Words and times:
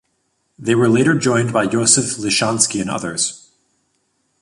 They 0.57 0.73
were 0.73 0.89
later 0.89 1.13
joined 1.15 1.53
by 1.53 1.65
Yosef 1.65 2.17
Lishansky 2.17 2.81
and 2.81 2.89
others. 2.89 3.51